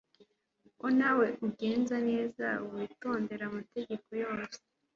[0.79, 4.59] ko nawe ugenza neza witondera amategeko yose